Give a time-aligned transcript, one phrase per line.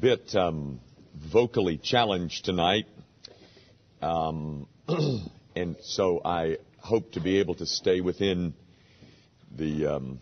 [0.00, 0.80] bit um,
[1.14, 2.86] vocally challenged tonight,
[4.02, 4.68] um,
[5.56, 8.54] and so I hope to be able to stay within
[9.56, 10.20] the um,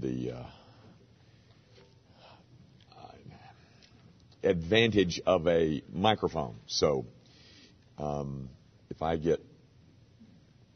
[0.00, 0.44] the uh,
[4.42, 6.56] advantage of a microphone.
[6.66, 7.06] So
[7.98, 8.50] um,
[8.90, 9.40] if I get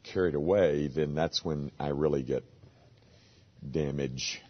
[0.03, 2.43] carried away, then that's when I really get
[3.69, 4.41] damage.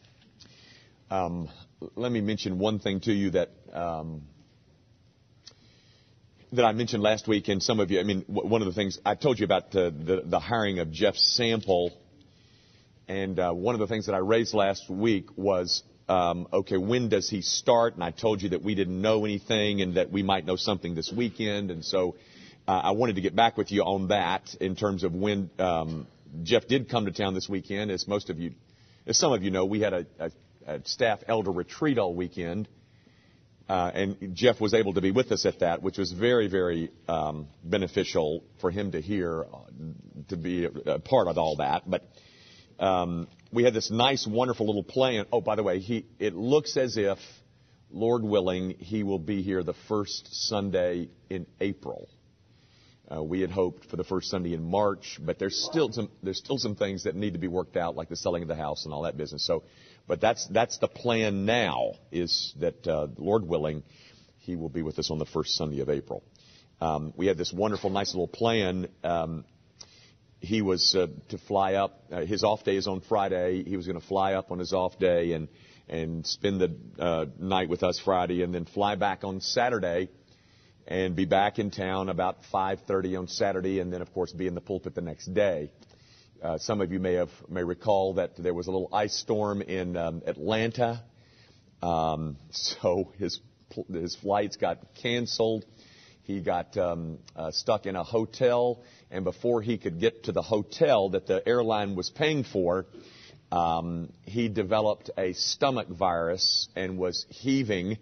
[1.11, 1.49] Um,
[1.95, 4.23] let me mention one thing to you that um,
[6.51, 7.99] that I mentioned last week, and some of you.
[7.99, 10.91] I mean, one of the things I told you about the the, the hiring of
[10.91, 11.91] Jeff Sample,
[13.07, 15.83] and uh, one of the things that I raised last week was.
[16.09, 17.93] Um, okay, when does he start?
[17.93, 20.95] And I told you that we didn't know anything and that we might know something
[20.95, 21.69] this weekend.
[21.69, 22.15] And so
[22.67, 26.07] uh, I wanted to get back with you on that in terms of when um,
[26.41, 27.91] Jeff did come to town this weekend.
[27.91, 28.53] As most of you,
[29.05, 30.31] as some of you know, we had a, a
[30.83, 32.67] staff elder retreat all weekend.
[33.67, 36.91] Uh, and Jeff was able to be with us at that, which was very, very
[37.07, 39.57] um, beneficial for him to hear, uh,
[40.29, 41.83] to be a part of all that.
[41.87, 42.09] But
[42.79, 45.25] um, we had this nice, wonderful little plan.
[45.31, 47.19] Oh, by the way, he, it looks as if,
[47.91, 52.09] Lord willing, he will be here the first Sunday in April.
[53.11, 56.37] Uh, we had hoped for the first Sunday in March, but there's still some there's
[56.37, 58.85] still some things that need to be worked out, like the selling of the house
[58.85, 59.45] and all that business.
[59.47, 59.63] So
[60.09, 63.83] but that's, that's the plan now, is that, uh, Lord willing,
[64.39, 66.23] he will be with us on the first Sunday of April.
[66.81, 68.87] Um, we had this wonderful, nice little plan.
[69.03, 69.45] Um,
[70.39, 72.05] he was uh, to fly up.
[72.11, 73.63] Uh, his off day is on Friday.
[73.63, 75.47] He was going to fly up on his off day and
[75.87, 80.09] and spend the uh, night with us Friday, and then fly back on Saturday,
[80.87, 84.55] and be back in town about 5:30 on Saturday, and then of course be in
[84.55, 85.71] the pulpit the next day.
[86.41, 89.61] Uh, some of you may have may recall that there was a little ice storm
[89.61, 91.03] in um, Atlanta,
[91.81, 93.41] um, so his
[93.91, 95.65] his flights got canceled.
[96.23, 100.41] He got um, uh, stuck in a hotel, and before he could get to the
[100.41, 102.85] hotel that the airline was paying for,
[103.51, 107.97] um, he developed a stomach virus and was heaving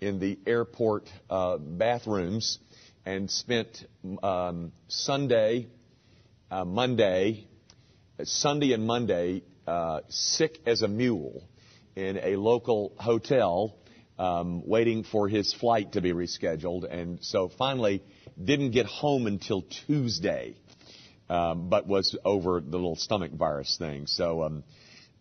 [0.00, 2.60] in the airport uh, bathrooms,
[3.04, 3.84] and spent
[4.22, 5.66] um, Sunday,
[6.52, 7.48] uh, Monday,
[8.24, 11.42] Sunday and Monday uh, sick as a mule
[11.96, 13.76] in a local hotel,
[14.18, 18.02] um, waiting for his flight to be rescheduled, and so finally
[18.42, 20.56] didn't get home until Tuesday,
[21.28, 24.06] um, but was over the little stomach virus thing.
[24.06, 24.64] So um,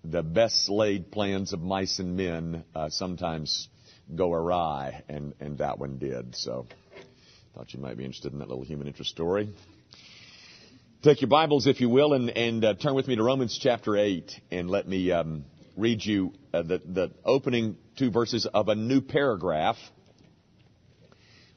[0.04, 3.68] the best laid plans of mice and men uh, sometimes
[4.16, 6.36] go awry, and and that one did.
[6.36, 6.66] So
[7.56, 9.50] thought you might be interested in that little human interest story.
[11.02, 13.96] Take your Bibles, if you will, and, and uh, turn with me to Romans chapter
[13.96, 15.46] 8, and let me um,
[15.78, 19.78] read you uh, the, the opening two verses of a new paragraph.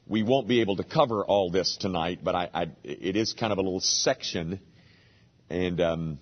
[0.07, 3.51] We won't be able to cover all this tonight, but I, I, it is kind
[3.51, 4.61] of a little section,
[5.49, 6.19] and um,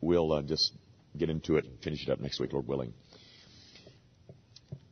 [0.00, 0.72] we'll uh, just
[1.16, 2.92] get into it and finish it up next week, Lord willing.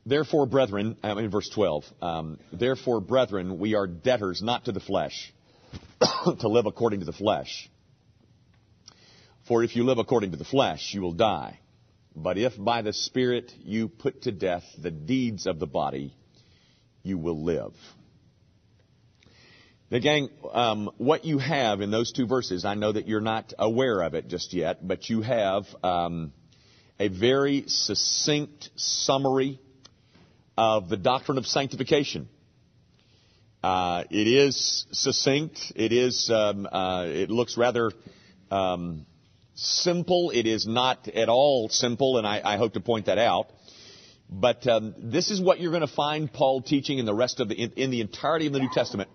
[0.04, 4.78] Therefore, brethren, I mean, verse 12, um, therefore, brethren, we are debtors not to the
[4.78, 5.32] flesh
[6.40, 7.70] to live according to the flesh.
[9.48, 11.60] For if you live according to the flesh, you will die.
[12.14, 16.14] But if by the Spirit you put to death the deeds of the body,
[17.02, 17.74] you will live.
[19.88, 23.52] Now, gang, um, what you have in those two verses, I know that you're not
[23.56, 26.32] aware of it just yet, but you have um,
[26.98, 29.60] a very succinct summary
[30.58, 32.28] of the doctrine of sanctification.
[33.66, 35.72] Uh, it is succinct.
[35.74, 36.30] It is.
[36.30, 37.90] Um, uh, it looks rather
[38.48, 39.06] um,
[39.56, 40.30] simple.
[40.30, 43.50] It is not at all simple, and I, I hope to point that out.
[44.30, 47.48] But um, this is what you're going to find Paul teaching in the rest of
[47.48, 49.10] the in, in the entirety of the New Testament.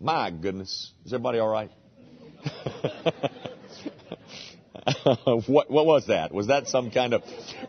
[0.00, 1.70] My goodness, is everybody all right?
[5.46, 6.32] what what was that?
[6.32, 7.22] Was that some kind of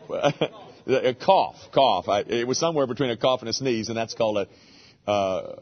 [0.86, 1.56] a cough?
[1.74, 2.08] Cough.
[2.08, 4.48] I, it was somewhere between a cough and a sneeze, and that's called a
[5.06, 5.54] uh,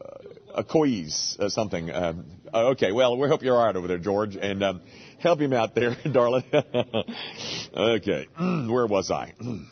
[0.55, 1.91] a quiz or something.
[1.91, 4.81] Um, uh, okay, well, we hope you're all right over there, George, and um,
[5.19, 6.43] help him out there, darling.
[7.75, 9.33] okay, where was I?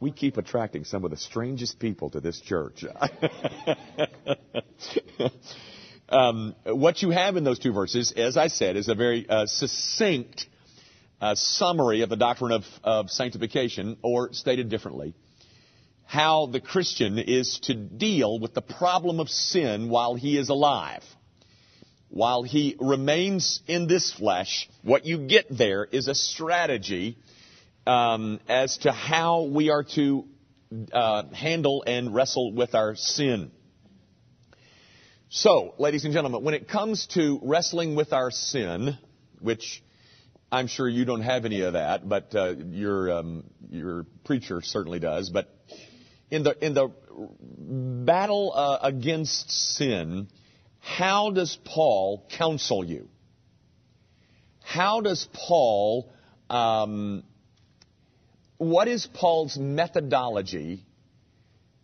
[0.00, 2.84] we keep attracting some of the strangest people to this church.
[6.08, 9.46] um, what you have in those two verses, as I said, is a very uh,
[9.46, 10.46] succinct
[11.20, 15.14] uh, summary of the doctrine of, of sanctification, or stated differently
[16.08, 21.04] how the Christian is to deal with the problem of sin while he is alive.
[22.08, 27.18] While he remains in this flesh, what you get there is a strategy
[27.86, 30.24] um, as to how we are to
[30.94, 33.50] uh, handle and wrestle with our sin.
[35.28, 38.96] So, ladies and gentlemen, when it comes to wrestling with our sin,
[39.40, 39.82] which
[40.50, 45.00] I'm sure you don't have any of that, but uh, your um, your preacher certainly
[45.00, 45.28] does.
[45.28, 45.54] But
[46.30, 46.88] in the in the
[48.04, 50.28] battle uh, against sin,
[50.80, 53.08] how does Paul counsel you?
[54.62, 56.10] How does Paul?
[56.50, 57.24] Um,
[58.56, 60.84] what is Paul's methodology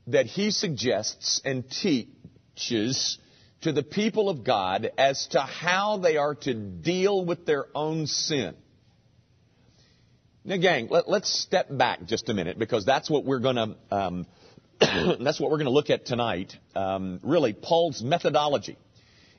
[0.08, 3.18] that he suggests and teaches
[3.64, 8.06] to the people of God as to how they are to deal with their own
[8.06, 8.54] sin.
[10.46, 13.76] Now, gang, let, us step back just a minute because that's what we're going to
[13.90, 14.26] um,
[14.78, 16.54] that's what we're going to look at tonight.
[16.76, 18.76] Um, really, Paul's methodology,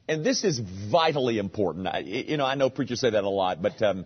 [0.08, 1.86] and this is vitally important.
[1.86, 4.06] I, you know, I know preachers say that a lot, but um,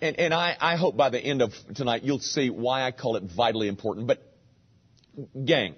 [0.00, 3.14] and, and I, I hope by the end of tonight you'll see why I call
[3.14, 4.08] it vitally important.
[4.08, 4.20] But,
[5.44, 5.76] gang.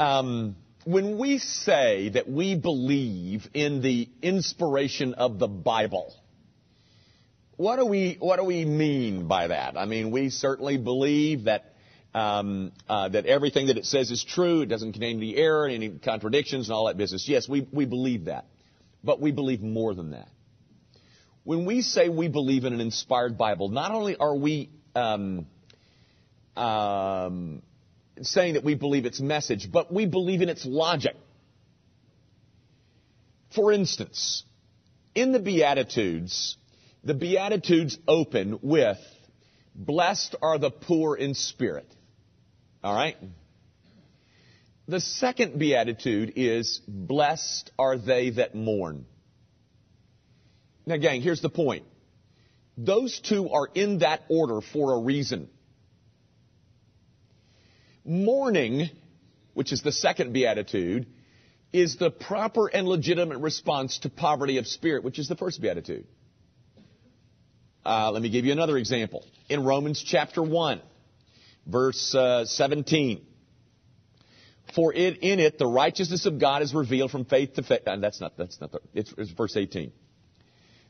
[0.00, 6.12] Um, when we say that we believe in the inspiration of the Bible,
[7.58, 9.76] what do we what do we mean by that?
[9.76, 11.74] I mean, we certainly believe that
[12.14, 14.62] um, uh, that everything that it says is true.
[14.62, 17.28] It doesn't contain any error, any contradictions, and all that business.
[17.28, 18.46] Yes, we we believe that,
[19.02, 20.28] but we believe more than that.
[21.42, 25.46] When we say we believe in an inspired Bible, not only are we um,
[26.56, 27.62] um,
[28.22, 31.16] saying that we believe its message, but we believe in its logic.
[33.52, 34.44] For instance,
[35.16, 36.56] in the Beatitudes,
[37.04, 38.98] the Beatitudes open with,
[39.74, 41.86] Blessed are the poor in spirit.
[42.82, 43.16] All right?
[44.88, 49.04] The second Beatitude is, Blessed are they that mourn.
[50.86, 51.84] Now, gang, here's the point.
[52.78, 55.48] Those two are in that order for a reason.
[58.04, 58.88] Mourning,
[59.52, 61.06] which is the second beatitude,
[61.72, 66.06] is the proper and legitimate response to poverty of spirit, which is the first beatitude.
[67.88, 69.24] Uh, let me give you another example.
[69.48, 70.82] In Romans chapter 1,
[71.66, 73.24] verse uh, 17.
[74.74, 77.80] For it, in it, the righteousness of God is revealed from faith to faith.
[77.86, 79.90] Uh, that's not, that's not the, it's, it's verse 18.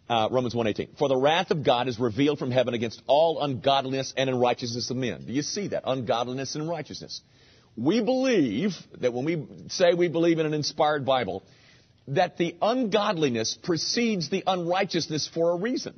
[0.08, 0.98] Uh, Romans 1.18.
[0.98, 4.96] For the wrath of God is revealed from heaven against all ungodliness and unrighteousness of
[4.96, 5.24] men.
[5.24, 5.84] Do you see that?
[5.86, 7.20] Ungodliness and righteousness.
[7.76, 11.44] We believe that when we say we believe in an inspired Bible,
[12.08, 15.94] that the ungodliness precedes the unrighteousness for a reason.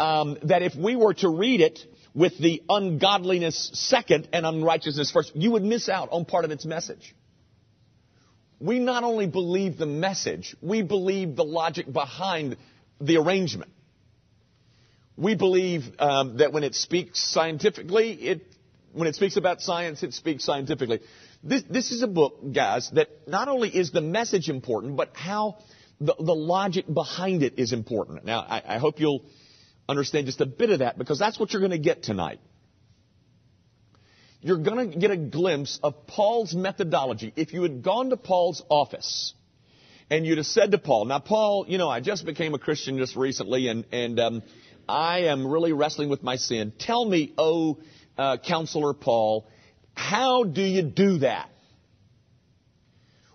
[0.00, 1.78] Um, that if we were to read it
[2.14, 6.64] with the ungodliness second and unrighteousness first, you would miss out on part of its
[6.64, 7.14] message
[8.60, 12.56] we not only believe the message, we believe the logic behind
[13.00, 13.72] the arrangement.
[15.16, 18.42] We believe um, that when it speaks scientifically, it
[18.92, 21.00] when it speaks about science, it speaks scientifically.
[21.44, 25.58] This, this is a book, guys, that not only is the message important, but how
[26.00, 28.24] the, the logic behind it is important.
[28.24, 29.24] Now, I, I hope you'll
[29.90, 32.40] understand just a bit of that because that's what you're going to get tonight
[34.42, 37.32] you're going to get a glimpse of Paul's methodology.
[37.36, 39.34] If you had gone to Paul's office
[40.08, 42.96] and you'd have said to Paul, now Paul, you know, I just became a Christian
[42.98, 44.42] just recently and, and um,
[44.88, 46.72] I am really wrestling with my sin.
[46.78, 47.78] Tell me, oh,
[48.16, 49.46] uh, counselor Paul,
[49.94, 51.50] how do you do that?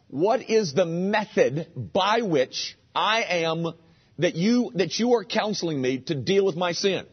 [0.07, 3.74] What is the method by which I am
[4.17, 7.05] that you that you are counseling me to deal with my sin?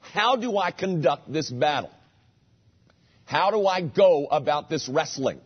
[0.00, 1.90] How do I conduct this battle?
[3.24, 5.40] How do I go about this wrestling?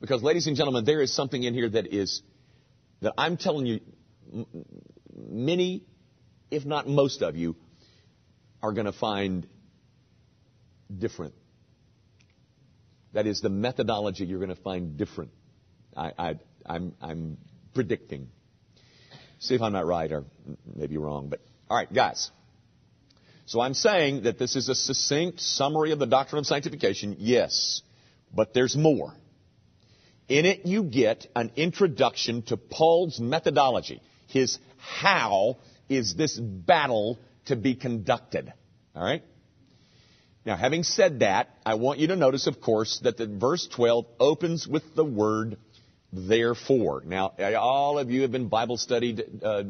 [0.00, 2.22] Because, ladies and gentlemen, there is something in here that is,
[3.00, 3.80] that I'm telling you,
[5.16, 5.84] many,
[6.50, 7.54] if not most of you,
[8.60, 9.46] are going to find
[10.98, 11.34] different.
[13.12, 15.30] That is the methodology you're going to find different.
[15.96, 16.34] I, I,
[16.66, 17.38] I'm, I'm
[17.74, 18.28] predicting.
[19.38, 20.24] See if I'm not right or
[20.74, 21.28] maybe wrong.
[21.28, 22.30] But all right, guys.
[23.46, 27.82] So I'm saying that this is a succinct summary of the doctrine of sanctification, yes,
[28.32, 29.14] but there's more.
[30.28, 37.56] In it you get an introduction to Paul's methodology, his how is this battle to
[37.56, 38.52] be conducted.
[38.96, 39.24] Alright?
[40.46, 44.06] Now having said that, I want you to notice of course that the verse 12
[44.20, 45.56] opens with the word
[46.12, 47.02] therefore.
[47.06, 49.64] Now, all of you have been Bible studied, uh,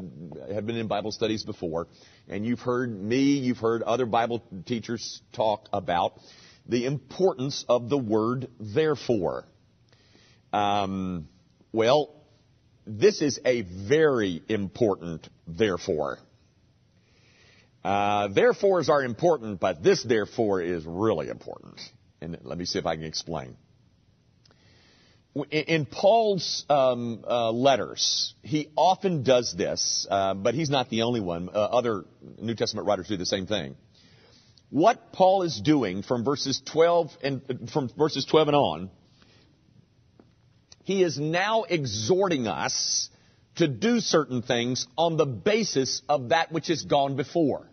[0.53, 1.87] have been in Bible studies before,
[2.27, 6.19] and you've heard me, you've heard other Bible teachers talk about
[6.67, 9.45] the importance of the word therefore.
[10.51, 11.27] Um,
[11.71, 12.13] well,
[12.85, 16.19] this is a very important therefore.
[17.83, 21.81] Uh, therefores are important, but this therefore is really important.
[22.21, 23.57] And let me see if I can explain.
[25.49, 31.21] In Paul's um, uh, letters, he often does this, uh, but he's not the only
[31.21, 31.49] one.
[31.49, 32.05] Uh, other
[32.37, 33.75] New Testament writers do the same thing.
[34.69, 38.89] What Paul is doing from verses 12 and from verses 12 and on,
[40.83, 43.09] he is now exhorting us
[43.55, 47.67] to do certain things on the basis of that which has gone before.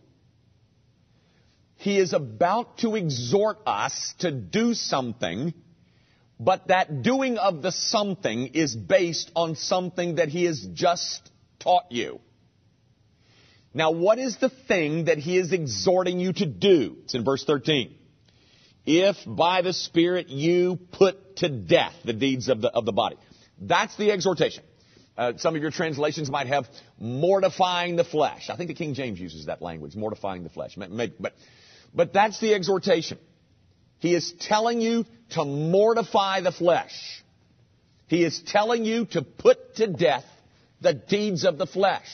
[1.77, 5.55] He is about to exhort us to do something
[6.41, 11.85] but that doing of the something is based on something that he has just taught
[11.91, 12.19] you.
[13.75, 16.97] Now, what is the thing that he is exhorting you to do?
[17.05, 17.95] It's in verse 13.
[18.87, 23.17] If by the Spirit you put to death the deeds of the, of the body.
[23.61, 24.65] That's the exhortation.
[25.19, 26.67] Uh, some of your translations might have
[26.99, 28.49] mortifying the flesh.
[28.49, 30.79] I think the King James uses that language, mortifying the flesh.
[30.79, 31.35] But,
[31.95, 33.19] but that's the exhortation.
[34.01, 37.23] He is telling you to mortify the flesh.
[38.09, 40.25] He is telling you to put to death
[40.81, 42.09] the deeds of the flesh.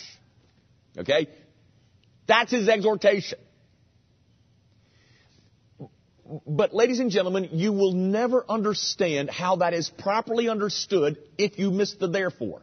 [0.98, 1.28] Okay?
[2.26, 3.38] That's his exhortation.
[6.44, 11.70] But ladies and gentlemen, you will never understand how that is properly understood if you
[11.70, 12.62] miss the therefore.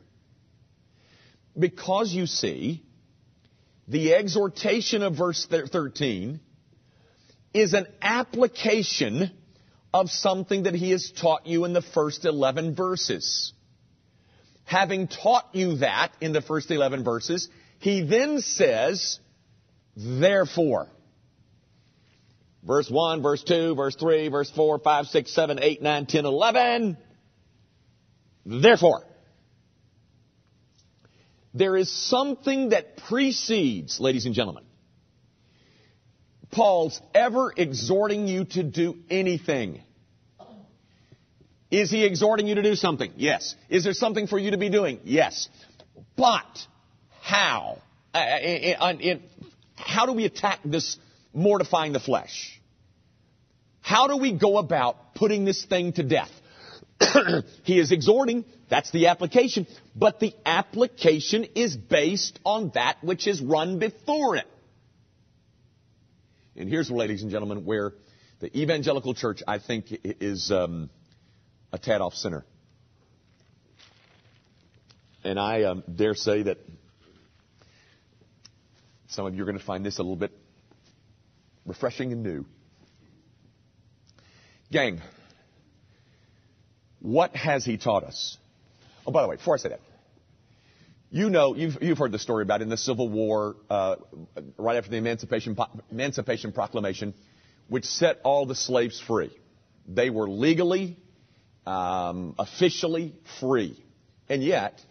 [1.57, 2.83] Because you see,
[3.87, 6.41] the exhortation of verse 13
[7.53, 9.31] is an application
[9.93, 13.53] of something that he has taught you in the first 11 verses.
[14.65, 19.19] Having taught you that in the first 11 verses, he then says,
[19.95, 20.87] therefore.
[22.65, 26.97] Verse 1, verse 2, verse 3, verse 4, 5, 6, 7, 8, 9, 10, 11.
[28.45, 29.03] Therefore.
[31.53, 34.63] There is something that precedes, ladies and gentlemen,
[36.53, 39.81] Paul's ever exhorting you to do anything.
[41.71, 43.11] Is he exhorting you to do something?
[43.17, 43.55] Yes.
[43.69, 44.99] Is there something for you to be doing?
[45.03, 45.49] Yes.
[46.15, 46.59] But
[47.21, 47.79] how?
[48.13, 49.23] Uh, uh in, in,
[49.75, 50.97] how do we attack this
[51.33, 52.61] mortifying the flesh?
[53.81, 56.29] How do we go about putting this thing to death?
[57.63, 63.41] he is exhorting, that's the application, but the application is based on that which is
[63.41, 64.45] run before it.
[66.55, 67.93] And here's, ladies and gentlemen, where
[68.39, 70.89] the evangelical church, I think, is um,
[71.71, 72.45] a tad off center.
[75.23, 76.57] And I um, dare say that
[79.07, 80.31] some of you are going to find this a little bit
[81.65, 82.45] refreshing and new.
[84.71, 85.01] Gang,
[86.99, 88.37] what has he taught us?
[89.07, 89.79] Oh, by the way, before I say that,
[91.13, 93.97] you know, you've, you've heard the story about in the Civil War, uh,
[94.57, 95.55] right after the Emancipation,
[95.91, 97.13] Emancipation Proclamation,
[97.67, 99.29] which set all the slaves free.
[99.87, 100.97] They were legally,
[101.67, 103.85] um, officially free.
[104.27, 104.83] And yet,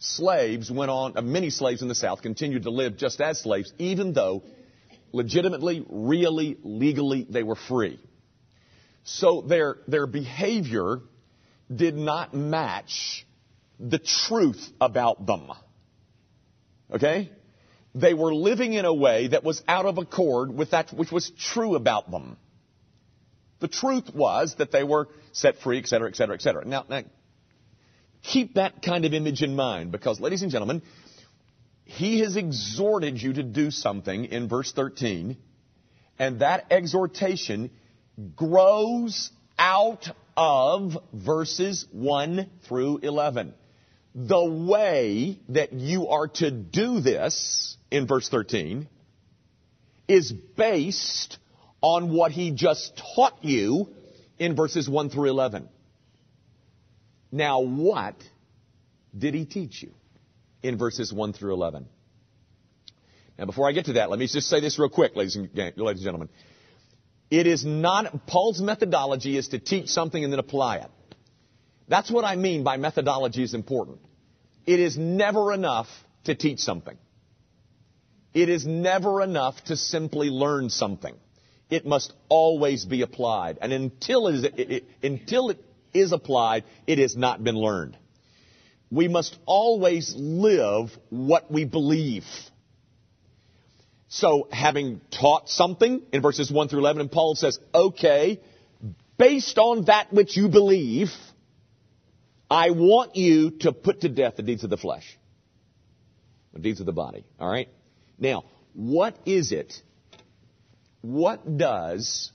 [0.00, 3.72] slaves went on, uh, many slaves in the South continued to live just as slaves,
[3.78, 4.42] even though
[5.12, 8.00] legitimately, really, legally, they were free.
[9.04, 10.98] So their, their behavior
[11.72, 13.24] did not match
[13.80, 15.50] the truth about them.
[16.92, 17.30] Okay?
[17.94, 21.30] They were living in a way that was out of accord with that which was
[21.30, 22.36] true about them.
[23.60, 26.64] The truth was that they were set free, et cetera, et cetera, et cetera.
[26.64, 27.02] Now, now
[28.22, 30.82] keep that kind of image in mind because, ladies and gentlemen,
[31.84, 35.36] he has exhorted you to do something in verse 13,
[36.18, 37.70] and that exhortation
[38.36, 43.54] grows out of verses 1 through 11
[44.14, 48.88] the way that you are to do this in verse 13
[50.08, 51.38] is based
[51.80, 53.88] on what he just taught you
[54.38, 55.68] in verses 1 through 11.
[57.30, 58.16] Now, what
[59.16, 59.92] did he teach you
[60.62, 61.86] in verses 1 through 11?
[63.38, 65.48] Now, before I get to that, let me just say this real quick, ladies and,
[65.54, 66.28] ladies and gentlemen.
[67.30, 70.90] It is not, Paul's methodology is to teach something and then apply it.
[71.90, 73.98] That's what I mean by methodology is important.
[74.64, 75.88] It is never enough
[76.24, 76.96] to teach something.
[78.32, 81.16] It is never enough to simply learn something.
[81.68, 83.58] It must always be applied.
[83.60, 85.58] And until it is, it, it, until it
[85.92, 87.96] is applied, it has not been learned.
[88.92, 92.24] We must always live what we believe.
[94.06, 98.40] So, having taught something in verses 1 through 11, and Paul says, okay,
[99.18, 101.10] based on that which you believe,
[102.50, 105.18] I want you to put to death the deeds of the flesh,
[106.52, 107.24] the deeds of the body.
[107.38, 107.68] All right?
[108.18, 109.74] Now, What is it?
[111.02, 112.30] What does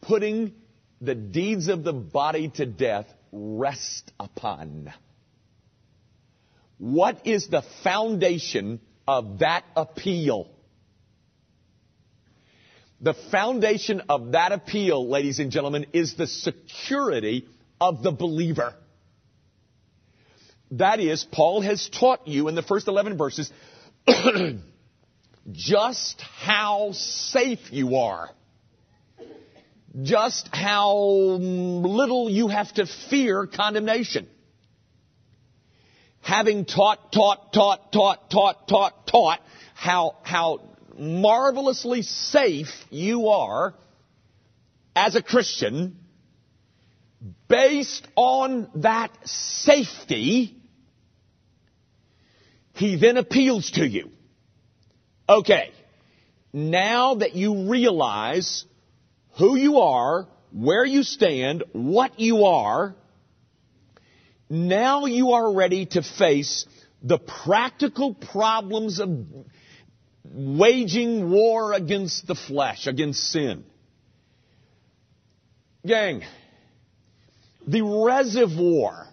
[0.00, 0.54] putting
[1.00, 4.92] the deeds of the body to death rest upon?
[6.78, 10.50] What is the foundation of that appeal?
[13.00, 17.46] The foundation of that appeal, ladies and gentlemen, is the security
[17.80, 18.74] of the believer.
[20.72, 23.50] That is, Paul has taught you in the first 11 verses
[25.52, 28.30] just how safe you are.
[30.02, 34.28] Just how little you have to fear condemnation.
[36.20, 39.40] Having taught, taught, taught, taught, taught, taught, taught
[39.74, 40.60] how, how
[40.98, 43.74] marvelously safe you are
[44.94, 45.96] as a Christian,
[47.48, 50.57] based on that safety,
[52.78, 54.10] he then appeals to you.
[55.28, 55.72] Okay,
[56.52, 58.64] now that you realize
[59.36, 62.94] who you are, where you stand, what you are,
[64.48, 66.66] now you are ready to face
[67.02, 69.26] the practical problems of
[70.24, 73.64] waging war against the flesh, against sin.
[75.84, 76.22] Gang,
[77.66, 79.08] the reservoir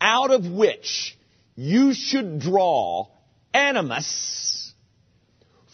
[0.00, 1.16] out of which
[1.62, 3.06] you should draw
[3.54, 4.72] animus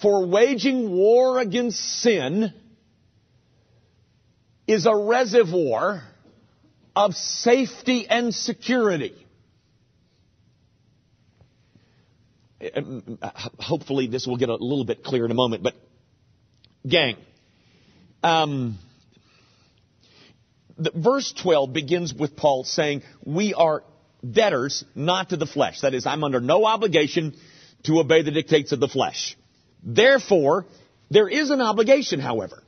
[0.02, 2.52] for waging war against sin
[4.66, 6.02] is a reservoir
[6.94, 9.14] of safety and security.
[12.62, 15.74] Uh, um, uh, hopefully this will get a little bit clearer in a moment, but
[16.86, 17.16] gang,
[18.22, 18.78] um,
[20.76, 23.84] the, verse 12 begins with Paul saying, we are
[24.28, 25.80] debtors not to the flesh.
[25.82, 27.36] That is, I'm under no obligation
[27.84, 29.36] to obey the dictates of the flesh.
[29.82, 30.66] Therefore,
[31.10, 32.62] there is an obligation, however.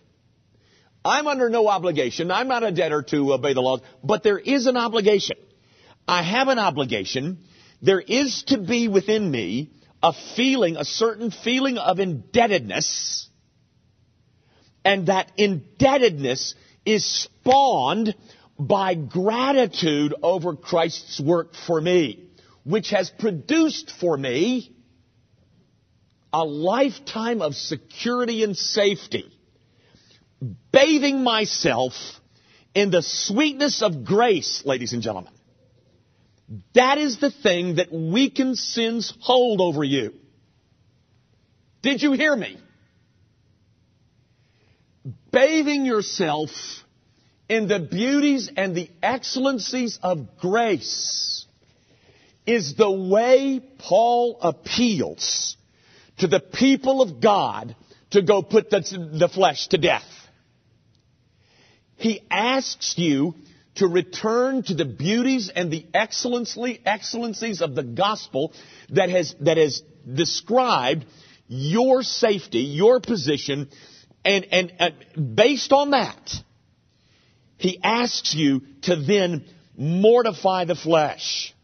[1.04, 2.30] I'm under no obligation.
[2.30, 5.36] I'm not a debtor to obey the laws, but there is an obligation.
[6.06, 7.38] I have an obligation.
[7.82, 9.70] There is to be within me
[10.02, 13.28] a feeling, a certain feeling of indebtedness,
[14.84, 18.14] and that indebtedness is spawned
[18.60, 22.28] by gratitude over Christ's work for me,
[22.62, 24.76] which has produced for me
[26.30, 29.32] a lifetime of security and safety,
[30.70, 31.94] bathing myself
[32.74, 35.32] in the sweetness of grace, ladies and gentlemen.
[36.74, 40.12] That is the thing that weakens sin's hold over you.
[41.80, 42.58] Did you hear me?
[45.32, 46.50] Bathing yourself
[47.50, 51.46] in the beauties and the excellencies of grace
[52.46, 55.56] is the way Paul appeals
[56.18, 57.74] to the people of God
[58.12, 58.80] to go put the,
[59.12, 60.06] the flesh to death.
[61.96, 63.34] He asks you
[63.74, 68.52] to return to the beauties and the excellencies of the gospel
[68.90, 69.82] that has, that has
[70.14, 71.04] described
[71.48, 73.70] your safety, your position,
[74.24, 76.30] and, and, and based on that,
[77.60, 79.44] he asks you to then
[79.76, 81.54] mortify the flesh.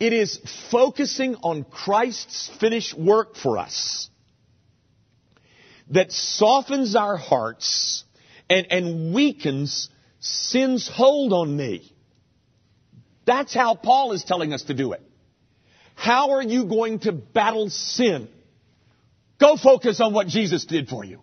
[0.00, 0.40] It is
[0.72, 4.10] focusing on Christ's finished work for us
[5.90, 8.02] that softens our hearts
[8.50, 11.94] and, and weakens sin's hold on me.
[13.26, 15.02] That's how Paul is telling us to do it.
[15.94, 18.28] How are you going to battle sin?
[19.38, 21.20] Go focus on what Jesus did for you.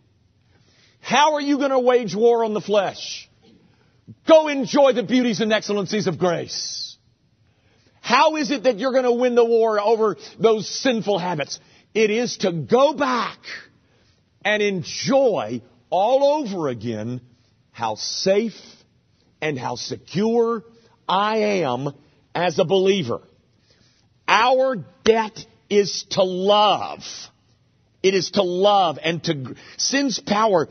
[1.05, 3.29] How are you going to wage war on the flesh?
[4.27, 6.97] Go enjoy the beauties and excellencies of grace.
[8.01, 11.59] How is it that you're going to win the war over those sinful habits?
[11.93, 13.37] It is to go back
[14.43, 17.21] and enjoy all over again
[17.69, 18.59] how safe
[19.39, 20.63] and how secure
[21.07, 21.93] I am
[22.33, 23.21] as a believer.
[24.27, 27.03] Our debt is to love.
[28.01, 30.67] It is to love and to, sin's power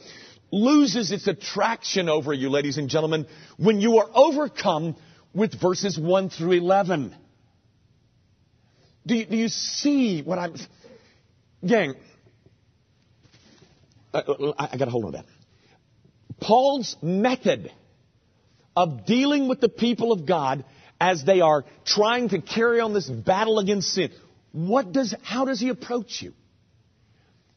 [0.55, 4.97] loses its attraction over you, ladies and gentlemen, when you are overcome
[5.35, 7.15] with verses 1 through 11.
[9.07, 10.55] Do you, do you see what I'm,
[11.67, 11.95] gang,
[14.15, 15.27] uh, uh, I, I, I got to hold on to that.
[16.41, 17.73] Paul's method
[18.77, 20.65] of dealing with the people of God
[21.01, 24.13] as they are trying to carry on this battle against sin.
[24.53, 26.33] What does, how does he approach you?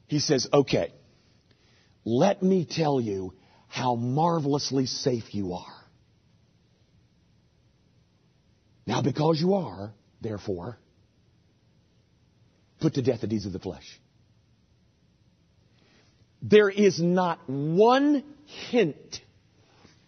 [0.07, 0.93] He says, okay,
[2.07, 3.33] let me tell you
[3.67, 5.83] how marvelously safe you are.
[8.85, 9.91] Now, because you are,
[10.21, 10.77] therefore,
[12.79, 13.99] put to death the deeds of the flesh.
[16.41, 18.23] there is not one
[18.69, 19.21] hint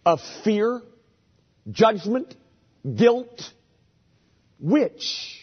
[0.06, 0.80] of fear,
[1.70, 2.34] judgment,
[2.96, 3.42] guilt,
[4.58, 5.39] which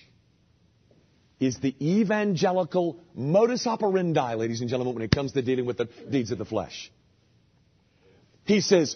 [1.40, 5.86] is the evangelical modus operandi, ladies and gentlemen, when it comes to dealing with the
[6.10, 6.92] deeds of the flesh.
[8.46, 8.96] He says,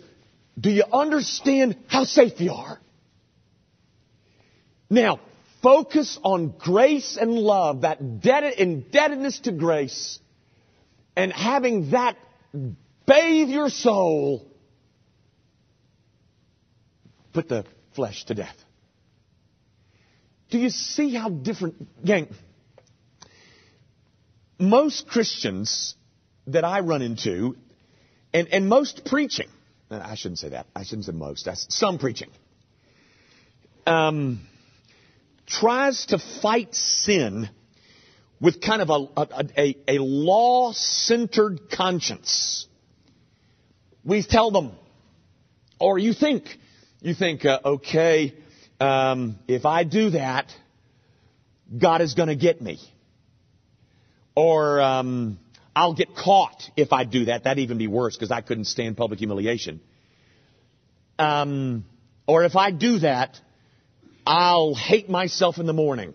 [0.60, 2.80] Do you understand how safe you are?
[4.90, 5.20] Now,
[5.62, 10.20] focus on grace and love, that debt, indebtedness to grace,
[11.16, 12.18] and having that
[13.06, 14.48] bathe your soul.
[17.34, 18.56] Put the flesh to death.
[20.52, 22.28] Do you see how different, gang?
[24.60, 25.96] Most Christians
[26.48, 27.56] that I run into,
[28.34, 29.48] and, and most preaching,
[29.90, 30.68] I shouldn't say that.
[30.76, 31.48] I shouldn't say most.
[31.70, 32.30] Some preaching.
[33.88, 34.42] Um,
[35.48, 37.50] tries to fight sin
[38.42, 42.68] with kind of a, a, a, a law-centered conscience.
[44.04, 44.74] We tell them,
[45.80, 46.44] or you think,
[47.02, 48.34] you think, uh, okay,
[48.82, 50.52] um, if I do that,
[51.78, 52.80] God is going to get me.
[54.36, 55.38] Or um,
[55.76, 57.44] I'll get caught if I do that.
[57.44, 59.82] That'd even be worse because I couldn't stand public humiliation.
[61.20, 61.86] Um,
[62.26, 63.40] or if I do that,
[64.26, 66.14] I'll hate myself in the morning.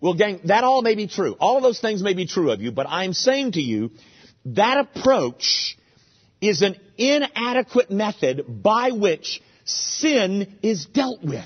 [0.00, 1.36] Well, gang, that all may be true.
[1.38, 3.90] All of those things may be true of you, but I'm saying to you,
[4.46, 5.76] that approach
[6.40, 11.44] is an inadequate method by which sin is dealt with.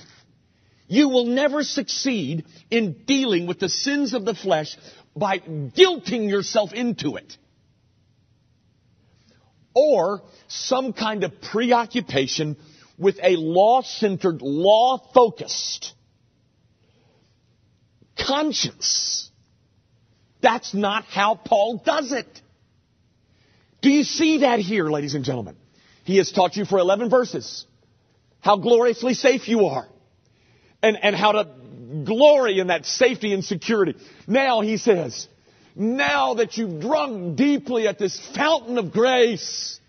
[0.87, 4.77] You will never succeed in dealing with the sins of the flesh
[5.17, 7.37] by guilting yourself into it.
[9.75, 12.57] Or some kind of preoccupation
[12.99, 15.95] with a law-centered, law-focused
[18.17, 19.31] conscience.
[20.41, 22.29] That's not how Paul does it.
[23.81, 25.57] Do you see that here, ladies and gentlemen?
[26.05, 27.67] He has taught you for 11 verses
[28.45, 29.89] how gloriously safe you are
[30.83, 31.49] and, and how to
[32.05, 33.95] glory in that safety and security.
[34.27, 35.27] Now he says,
[35.75, 39.81] now that you've drunk deeply at this fountain of grace,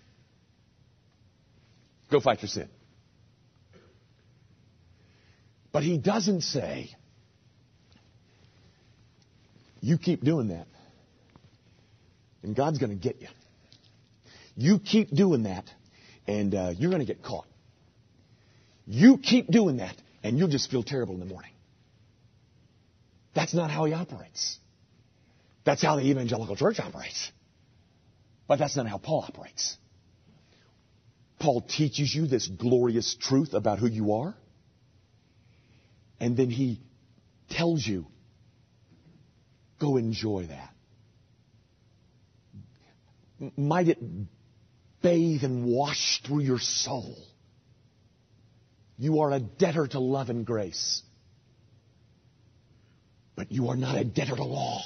[2.10, 2.70] go fight your sin.
[5.74, 6.96] But he doesn't say,
[9.82, 10.68] you keep doing that,
[12.42, 13.28] and God's going to get you.
[14.56, 15.70] You keep doing that,
[16.26, 17.46] and uh, you're going to get caught.
[18.86, 21.52] You keep doing that, and you'll just feel terrible in the morning.
[23.34, 24.58] That's not how he operates.
[25.66, 27.32] That's how the evangelical church operates.
[28.48, 29.78] But that's not how Paul operates.
[31.40, 34.36] Paul teaches you this glorious truth about who you are.
[36.20, 36.80] And then he
[37.50, 38.06] tells you,
[39.80, 40.74] go enjoy that.
[43.58, 44.00] Might it
[45.02, 47.18] bathe and wash through your soul.
[48.98, 51.02] You are a debtor to love and grace.
[53.36, 54.82] But you are not a debtor to law.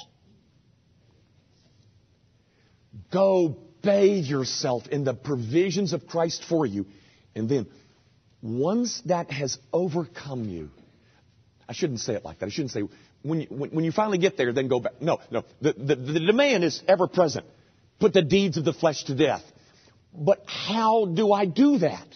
[3.12, 6.86] Go bathe yourself in the provisions of Christ for you.
[7.34, 7.66] And then,
[8.42, 10.70] once that has overcome you,
[11.68, 12.46] I shouldn't say it like that.
[12.46, 12.82] I shouldn't say,
[13.22, 15.00] when you, when, when you finally get there, then go back.
[15.00, 15.44] No, no.
[15.60, 17.46] The, the, the demand is ever present.
[18.00, 19.44] Put the deeds of the flesh to death.
[20.12, 22.06] But how do I do that?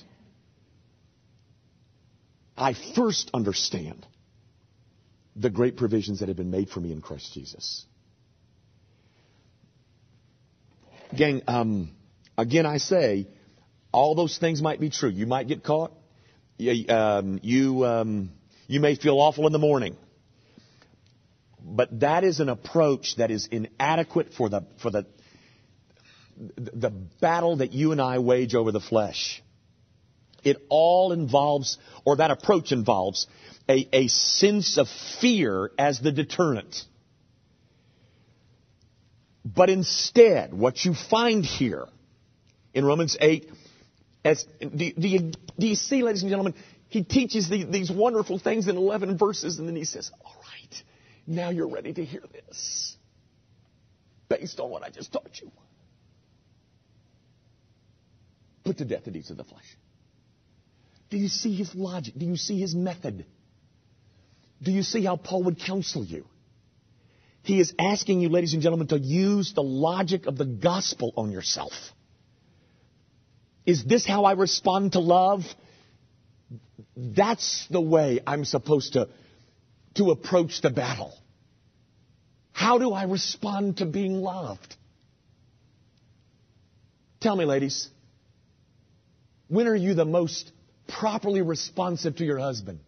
[2.57, 4.07] I first understand
[5.37, 7.85] the great provisions that have been made for me in Christ Jesus.
[11.17, 11.90] Gang, um,
[12.38, 13.29] again, I say,
[13.93, 15.09] all those things might be true.
[15.09, 15.93] You might get caught.
[16.57, 18.31] You, um, you, um,
[18.67, 19.97] you may feel awful in the morning.
[21.61, 25.07] But that is an approach that is inadequate for the, for the,
[26.57, 29.43] the battle that you and I wage over the flesh.
[30.45, 33.27] It all involves, or that approach involves,
[33.69, 34.89] a, a sense of
[35.21, 36.83] fear as the deterrent.
[39.45, 41.87] But instead, what you find here
[42.73, 43.51] in Romans 8,
[44.25, 46.55] as, do, do, you, do you see, ladies and gentlemen,
[46.89, 50.83] he teaches the, these wonderful things in 11 verses, and then he says, All right,
[51.27, 52.97] now you're ready to hear this
[54.29, 55.51] based on what I just taught you.
[58.65, 59.77] Put to death the deeds of the flesh.
[61.14, 62.14] Do you see his logic?
[62.18, 63.24] Do you see his method?
[64.61, 66.24] Do you see how Paul would counsel you?
[67.44, 71.31] He is asking you, ladies and gentlemen, to use the logic of the gospel on
[71.31, 71.70] yourself.
[73.64, 75.42] Is this how I respond to love?
[76.96, 79.09] That's the way I'm supposed to,
[79.94, 81.14] to approach the battle.
[82.50, 84.74] How do I respond to being loved?
[87.20, 87.88] Tell me, ladies,
[89.46, 90.50] when are you the most
[90.87, 92.81] properly responsive to your husband?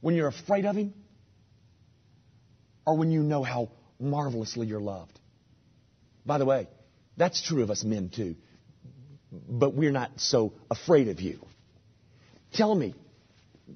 [0.00, 0.94] When you're afraid of him?
[2.86, 5.18] Or when you know how marvelously you're loved?
[6.24, 6.68] By the way,
[7.16, 8.36] that's true of us men too.
[9.32, 11.40] But we're not so afraid of you.
[12.52, 12.94] Tell me,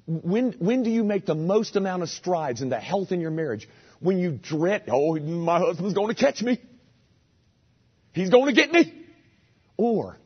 [0.07, 3.31] when, when do you make the most amount of strides in the health in your
[3.31, 3.67] marriage?
[3.99, 6.59] When you dread, oh, my husband's going to catch me.
[8.13, 8.93] He's going to get me.
[9.77, 10.17] Or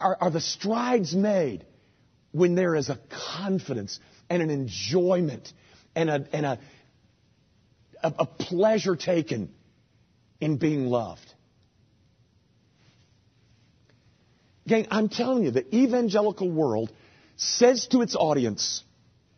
[0.00, 1.64] are, are the strides made
[2.32, 2.98] when there is a
[3.36, 5.52] confidence and an enjoyment
[5.94, 6.58] and a, and a,
[8.02, 9.52] a, a pleasure taken
[10.40, 11.32] in being loved?
[14.66, 16.90] Gang, I'm telling you, the evangelical world
[17.36, 18.82] says to its audience,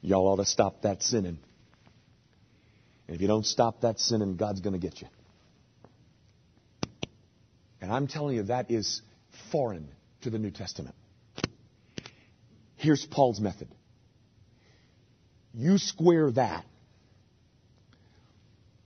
[0.01, 1.39] y'all ought to stop that sinning.
[3.09, 5.09] And if you don't stop that sinning, God's going to get you.
[7.81, 9.03] And I'm telling you, that is
[9.51, 9.89] foreign
[10.27, 10.97] to the New Testament.
[12.75, 13.69] Here's Paul's method.
[15.55, 16.65] You square that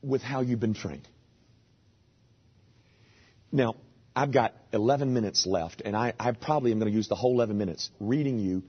[0.03, 1.09] with how you've been trained.
[3.50, 3.76] Now,
[4.14, 7.33] I've got 11 minutes left, and I, I probably am going to use the whole
[7.33, 8.62] 11 minutes reading you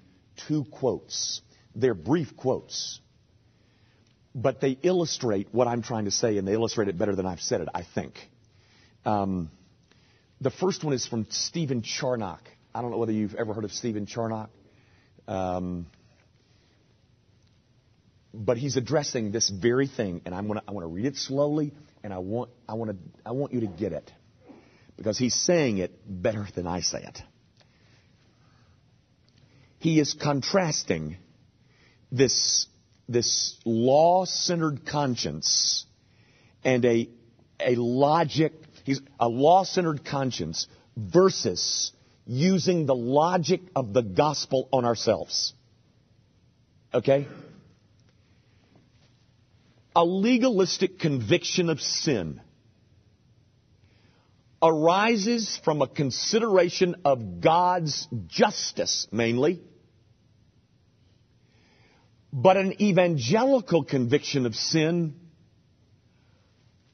[0.48, 1.42] two quotes.
[1.76, 3.02] They're brief quotes,
[4.34, 7.42] but they illustrate what I'm trying to say, and they illustrate it better than I've
[7.42, 8.14] said it, I think.
[9.04, 9.52] Um,
[10.40, 12.48] the first one is from Stephen Charnock.
[12.74, 14.50] I don't know whether you've ever heard of Stephen Charnock.
[15.28, 15.88] Um,
[18.34, 21.74] but he's addressing this very thing, and I'm gonna, I want to read it slowly,
[22.04, 24.12] and I want, I, want to, I want you to get it.
[24.96, 27.22] Because he's saying it better than I say it
[29.82, 31.18] he is contrasting
[32.12, 32.68] this,
[33.10, 35.86] this law centered conscience
[36.64, 37.10] and a,
[37.60, 38.54] a logic,
[38.84, 41.92] he's a law centered conscience versus
[42.26, 45.54] using the logic of the gospel on ourselves.
[46.94, 47.28] Okay?
[49.96, 52.42] A legalistic conviction of sin
[54.62, 59.62] arises from a consideration of God's justice mainly
[62.34, 65.16] but an evangelical conviction of sin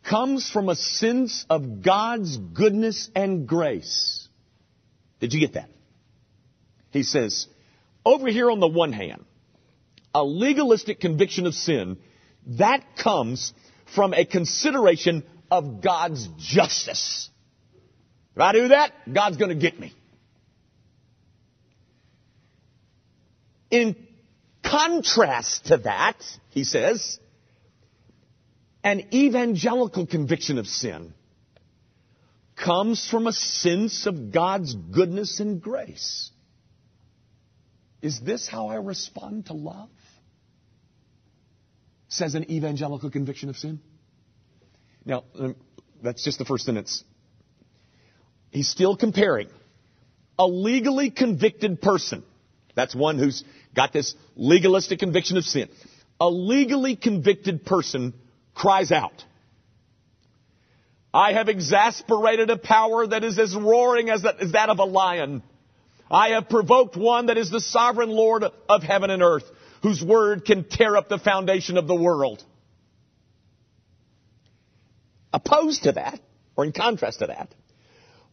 [0.03, 4.26] comes from a sense of God's goodness and grace.
[5.19, 5.69] Did you get that?
[6.91, 7.47] He says,
[8.05, 9.25] over here on the one hand,
[10.13, 11.97] a legalistic conviction of sin,
[12.57, 13.53] that comes
[13.95, 17.29] from a consideration of God's justice.
[18.35, 19.93] If I do that, God's going to get me.
[23.69, 23.95] In
[24.63, 26.17] contrast to that,
[26.49, 27.19] he says,
[28.83, 31.13] an evangelical conviction of sin
[32.57, 36.31] comes from a sense of God's goodness and grace.
[38.01, 39.89] Is this how I respond to love?
[42.09, 43.79] Says an evangelical conviction of sin.
[45.05, 45.55] Now, um,
[46.01, 47.03] that's just the first sentence.
[48.49, 49.49] He's still comparing
[50.39, 52.23] a legally convicted person.
[52.75, 53.43] That's one who's
[53.75, 55.69] got this legalistic conviction of sin.
[56.19, 58.13] A legally convicted person
[58.53, 59.23] cries out,
[61.17, 65.41] I have exasperated a power that is as roaring as that, of a lion.
[66.11, 69.45] I have provoked one that is the sovereign Lord of heaven and earth,
[69.81, 72.43] whose word can tear up the foundation of the world.
[75.33, 76.19] Opposed to that,
[76.55, 77.51] or in contrast to that,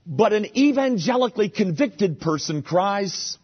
[0.06, 3.38] but an evangelically convicted person cries,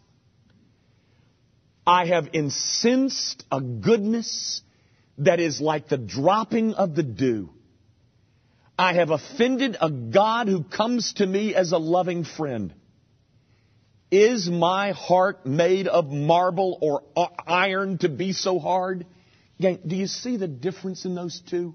[1.86, 4.60] I have incensed a goodness
[5.16, 7.54] that is like the dropping of the dew.
[8.80, 12.72] I have offended a God who comes to me as a loving friend.
[14.10, 17.02] Is my heart made of marble or
[17.46, 19.04] iron to be so hard?
[19.60, 21.74] Gang, do you see the difference in those two?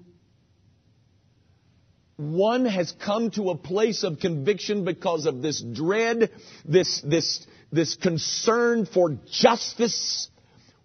[2.16, 6.32] One has come to a place of conviction because of this dread,
[6.64, 10.28] this, this, this concern for justice,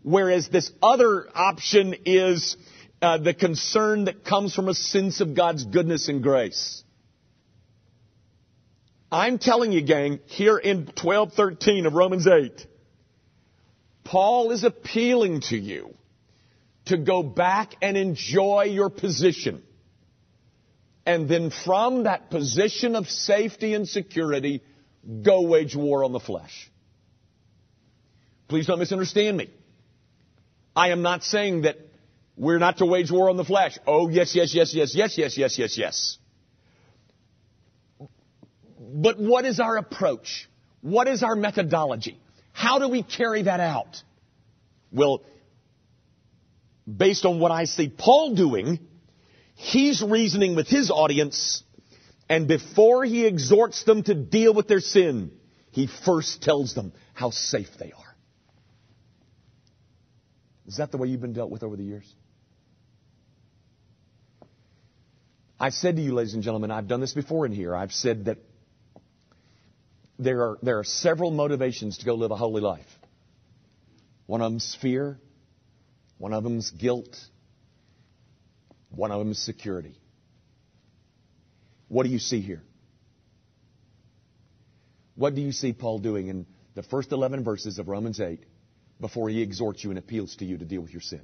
[0.04, 2.58] whereas this other option is
[3.02, 6.84] uh, the concern that comes from a sense of God's goodness and grace.
[9.12, 12.66] I'm telling you, gang, here in 1213 of Romans 8,
[14.04, 15.94] Paul is appealing to you
[16.86, 19.64] to go back and enjoy your position.
[21.06, 24.62] And then from that position of safety and security,
[25.24, 26.72] go wage war on the flesh.
[28.48, 29.50] Please don't misunderstand me.
[30.76, 31.78] I am not saying that
[32.42, 33.78] we're not to wage war on the flesh.
[33.86, 36.18] Oh, yes, yes, yes, yes, yes, yes, yes, yes, yes.
[38.80, 40.50] but what is our approach?
[40.82, 42.20] What is our methodology?
[42.52, 44.02] How do we carry that out?
[44.92, 45.22] Well,
[46.88, 48.80] based on what I see Paul doing,
[49.54, 51.64] he's reasoning with his audience,
[52.28, 55.32] and before he exhorts them to deal with their sin,
[55.70, 58.16] he first tells them how safe they are.
[60.66, 62.12] Is that the way you've been dealt with over the years?
[65.62, 67.76] I've said to you, ladies and gentlemen, I've done this before in here.
[67.76, 68.40] I've said that
[70.18, 72.88] there are, there are several motivations to go live a holy life.
[74.26, 75.20] One of them's fear.
[76.18, 77.16] One of them's guilt.
[78.90, 79.94] One of them is security.
[81.90, 82.64] What do you see here?
[85.14, 88.44] What do you see Paul doing in the first 11 verses of Romans 8
[89.00, 91.22] before he exhorts you and appeals to you to deal with your sin?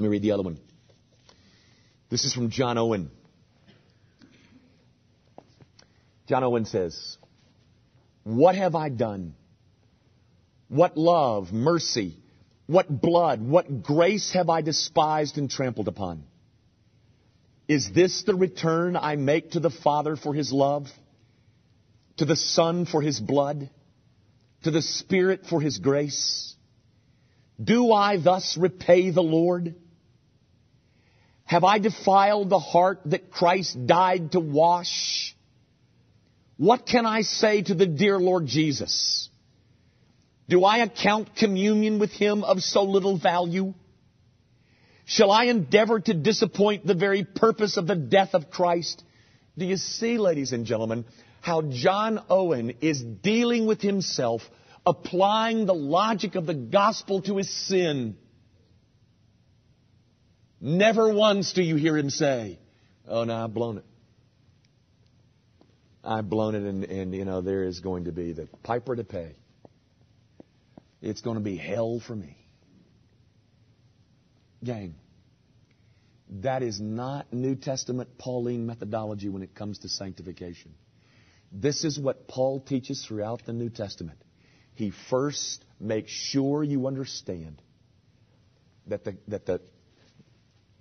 [0.00, 0.58] Let me read the other one.
[2.08, 3.10] This is from John Owen.
[6.26, 7.18] John Owen says,
[8.24, 9.34] What have I done?
[10.68, 12.16] What love, mercy,
[12.66, 16.24] what blood, what grace have I despised and trampled upon?
[17.68, 20.86] Is this the return I make to the Father for His love?
[22.16, 23.68] To the Son for His blood?
[24.62, 26.54] To the Spirit for His grace?
[27.62, 29.74] Do I thus repay the Lord?
[31.50, 35.34] Have I defiled the heart that Christ died to wash?
[36.58, 39.28] What can I say to the dear Lord Jesus?
[40.48, 43.74] Do I account communion with Him of so little value?
[45.06, 49.02] Shall I endeavor to disappoint the very purpose of the death of Christ?
[49.58, 51.04] Do you see, ladies and gentlemen,
[51.40, 54.42] how John Owen is dealing with himself,
[54.86, 58.16] applying the logic of the gospel to his sin?
[60.60, 62.58] Never once do you hear him say,
[63.08, 63.84] Oh, no, I've blown it.
[66.04, 69.04] I've blown it, and, and you know, there is going to be the piper to
[69.04, 69.34] pay.
[71.02, 72.36] It's going to be hell for me.
[74.62, 74.94] Gang,
[76.28, 80.74] that is not New Testament Pauline methodology when it comes to sanctification.
[81.50, 84.18] This is what Paul teaches throughout the New Testament.
[84.74, 87.60] He first makes sure you understand
[88.86, 89.60] that the, that the,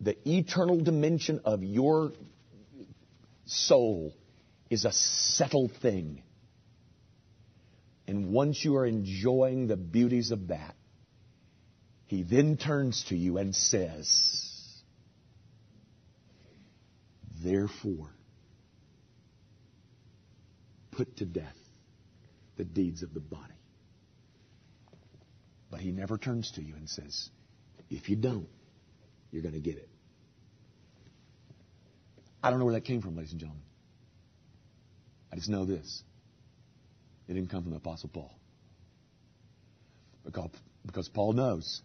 [0.01, 2.13] the eternal dimension of your
[3.45, 4.13] soul
[4.69, 6.23] is a settled thing.
[8.07, 10.75] And once you are enjoying the beauties of that,
[12.05, 14.81] he then turns to you and says,
[17.43, 18.09] Therefore,
[20.91, 21.55] put to death
[22.57, 23.53] the deeds of the body.
[25.69, 27.29] But he never turns to you and says,
[27.89, 28.49] If you don't,
[29.31, 29.89] you're going to get it.
[32.41, 33.63] I don't know where that came from, ladies and gentlemen.
[35.31, 36.03] I just know this.
[37.27, 38.33] It didn't come from the Apostle Paul.
[40.25, 40.49] Because,
[40.85, 41.81] because Paul knows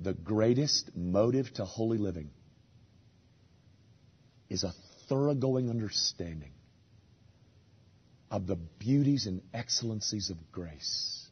[0.00, 2.30] the greatest motive to holy living
[4.48, 4.72] is a
[5.08, 6.52] thoroughgoing understanding
[8.30, 11.26] of the beauties and excellencies of grace.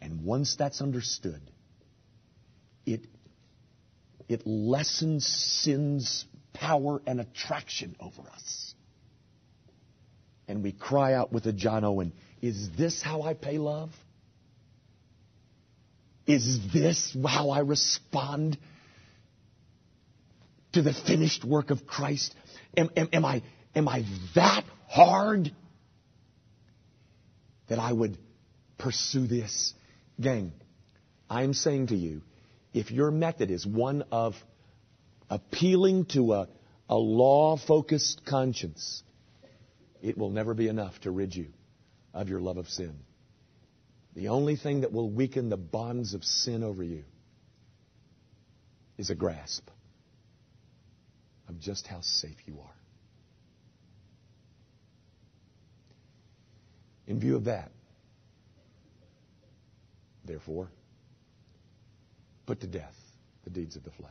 [0.00, 1.40] And once that's understood,
[2.84, 3.00] it,
[4.28, 8.74] it lessens sin's power and attraction over us
[10.48, 13.90] and we cry out with a John Owen, Is this how I pay love?
[16.26, 18.58] Is this how I respond
[20.72, 22.34] to the finished work of Christ?
[22.76, 23.42] Am, am, am, I,
[23.74, 25.52] am I that hard
[27.68, 28.18] that I would
[28.76, 29.72] pursue this?
[30.20, 30.52] Gang,
[31.30, 32.22] I am saying to you,
[32.76, 34.34] if your method is one of
[35.30, 36.48] appealing to a,
[36.90, 39.02] a law focused conscience,
[40.02, 41.48] it will never be enough to rid you
[42.12, 42.94] of your love of sin.
[44.14, 47.04] The only thing that will weaken the bonds of sin over you
[48.98, 49.70] is a grasp
[51.48, 52.76] of just how safe you are.
[57.06, 57.70] In view of that,
[60.26, 60.68] therefore,
[62.46, 62.94] put to death
[63.44, 64.10] the deeds of the flesh.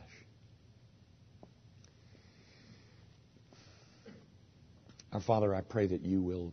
[5.12, 6.52] Our Father, I pray that you will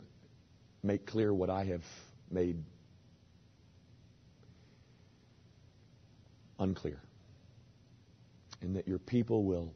[0.81, 1.83] make clear what I have
[2.31, 2.63] made
[6.59, 6.99] unclear.
[8.61, 9.73] And that your people will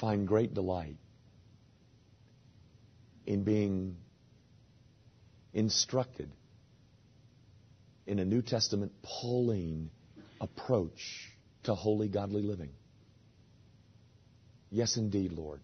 [0.00, 0.96] find great delight
[3.26, 3.96] in being
[5.52, 6.30] instructed
[8.06, 9.90] in a New Testament Pauline
[10.42, 11.30] approach
[11.62, 12.70] to holy, godly living.
[14.70, 15.60] Yes, indeed, Lord.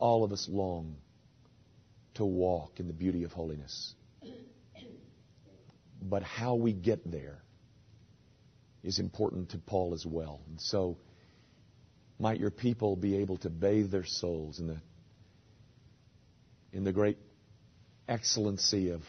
[0.00, 0.96] all of us long
[2.14, 3.94] to walk in the beauty of holiness.
[6.02, 7.42] But how we get there
[8.82, 10.40] is important to Paul as well.
[10.48, 10.96] And so,
[12.18, 14.78] might your people be able to bathe their souls in the,
[16.72, 17.18] in the great
[18.08, 19.02] excellency of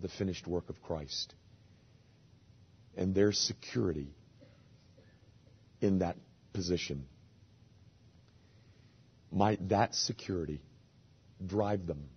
[0.00, 1.34] the finished work of Christ
[2.96, 4.08] and their security
[5.80, 6.16] in that
[6.52, 7.06] position.
[9.32, 10.60] Might that security
[11.44, 12.08] drive them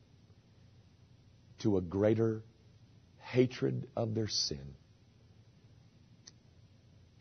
[1.59, 2.41] to a greater
[3.19, 4.76] hatred of their sin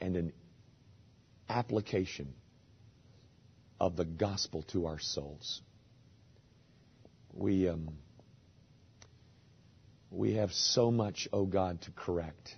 [0.00, 0.32] and an
[1.48, 2.34] application
[3.78, 5.61] of the gospel to our souls.
[7.32, 7.90] We, um,
[10.11, 12.57] we have so much, oh God, to correct.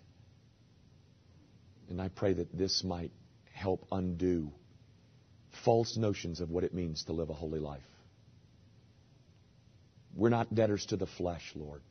[1.88, 3.10] And I pray that this might
[3.52, 4.50] help undo
[5.64, 7.82] false notions of what it means to live a holy life.
[10.14, 11.82] We're not debtors to the flesh, Lord.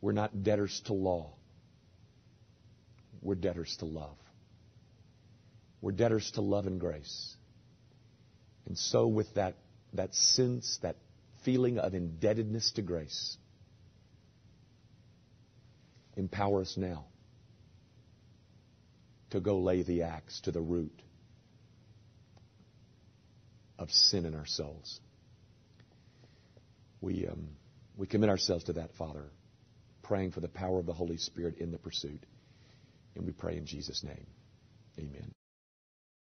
[0.00, 1.32] We're not debtors to law.
[3.20, 4.16] We're debtors to love.
[5.82, 7.34] We're debtors to love and grace.
[8.66, 9.56] And so, with that,
[9.94, 10.96] that sense, that
[11.44, 13.36] feeling of indebtedness to grace,
[16.16, 17.06] empower us now
[19.30, 21.02] to go lay the axe to the root
[23.78, 25.00] of sin in our souls.
[27.00, 27.48] We, um,
[27.96, 29.30] we commit ourselves to that, Father,
[30.02, 32.24] praying for the power of the Holy Spirit in the pursuit.
[33.16, 34.26] And we pray in Jesus' name.
[34.98, 35.32] Amen.